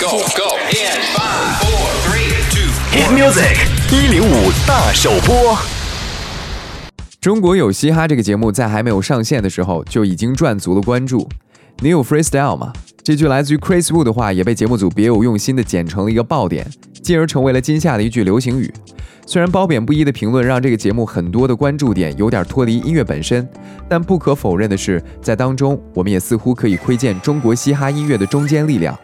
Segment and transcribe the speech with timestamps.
[0.00, 2.70] Go go in five, four, three, two.
[2.92, 3.56] Hit music
[3.90, 5.58] 一零五大首播。
[7.20, 11.28] 中国有嘻哈这个节目在还没有上线的时候就已经赚足了关注。
[11.80, 12.72] 你有 freestyle 吗？
[13.02, 16.70] 这句来自于 Chris Wu 的话也被节目组别有用心的剪成了一个爆点，
[17.02, 18.72] 进而成为了今夏的一句流行语。
[19.26, 23.46] 虽然褒贬不一的评论让这个节目很多的关注点有点脱离音乐本身，
[23.88, 28.96] 但不可否认的是，在当中我们也似乎可以窥见中国嘻哈音乐的中坚力量。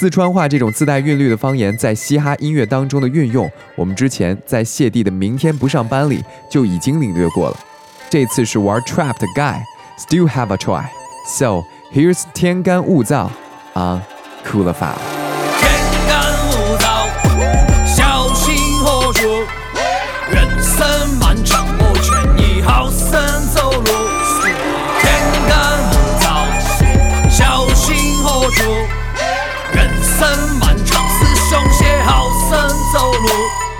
[0.00, 7.56] 四川话这种自带韵律的方言在嘻哈音乐当中的运用，我们之前在谢帝的《明天不上班》里就已经领略过了。
[8.08, 13.28] 这次是玩 trap 的 guy，still have a try，so here's 天干物燥
[13.74, 14.00] on
[14.42, 15.19] Cool File。
[30.60, 33.28] 漫长，师兄写好生走路。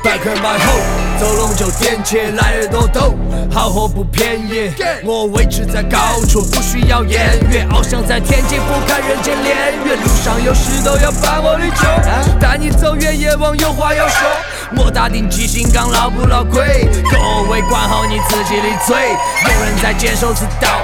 [0.02, 0.80] 百客买后，
[1.20, 3.14] 走龙就点起来耳朵抖，
[3.52, 4.72] 好货不便宜，
[5.04, 14.26] 我位置在高处，不需要言语，翱翔在天际，不看人间炼狱，路上有事都要把我力救，带你走远，夜望有话要说，
[14.70, 18.96] 莫打定记心肝，牢不牢亏，各位管好你自己的嘴，
[19.44, 20.80] 有人在坚守之道，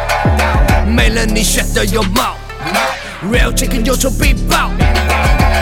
[0.85, 2.37] 没了你选的有毛
[3.33, 4.71] ，real chicken 有仇必报。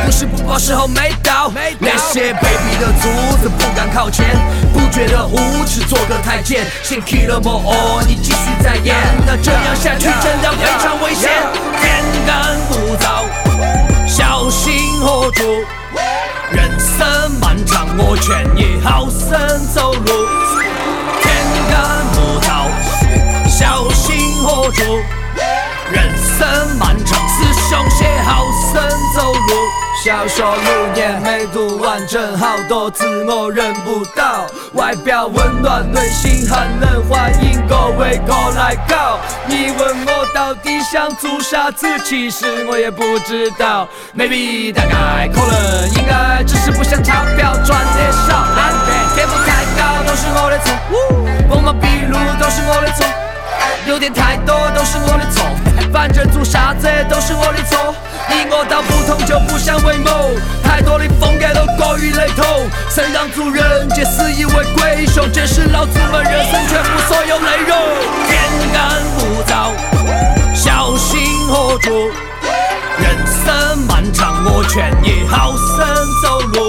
[0.05, 1.53] 不是不报，时候没到。
[1.79, 4.37] 那些卑鄙的卒子不敢靠前，
[4.73, 6.67] 不觉得无耻，做个太监。
[6.83, 11.31] 先 kill 了莫哦，你继续再演，那这样下去真的非常危险。
[11.81, 13.07] 天干物燥，
[14.07, 15.43] 小心火烛？
[16.51, 20.01] 人生漫长，我劝你好生走路。
[21.23, 21.35] 天
[21.71, 21.75] 干
[22.17, 22.49] 物燥，
[23.49, 24.83] 小心火烛？
[25.91, 28.14] 人生漫长，师兄写好生走路。
[30.05, 34.45] 小说六年没读完整，好多字我认不到。
[34.75, 39.19] 外表温暖，内心寒冷，欢迎各位过来搞。
[39.47, 43.89] 你问我到底想做啥子，其实我也不知道。
[44.15, 48.37] maybe 大概可能应该只是不想钞票赚得少。
[48.37, 53.07] 安排天赋太高都是我的错，锋芒毕露都是我的错。
[53.87, 55.47] 有点太多都是我的错，
[55.91, 57.74] 反正做啥子都是我的错。
[58.51, 60.31] 我道不同就不相为谋，
[60.63, 62.45] 太多的风格都过于雷同。
[62.91, 67.77] 谁让做人皆死以为鬼雄，这是老子们人生全部所有内容。
[68.29, 68.41] 天
[68.73, 69.73] 干物燥，
[70.55, 71.91] 小心火烛？
[72.99, 75.87] 人生漫长，我劝你好生
[76.23, 76.64] 走路。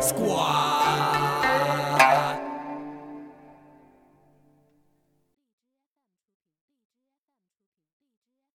[0.00, 1.07] Squad。